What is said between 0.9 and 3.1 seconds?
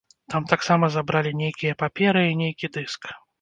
забралі нейкія паперы і нейкі дыск.